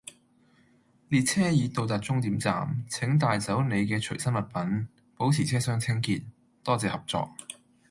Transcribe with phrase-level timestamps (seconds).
[1.09, 6.23] 列車已到達終點站，請帶走你嘅隨身物品，保持車廂清潔，
[6.63, 7.29] 多謝合作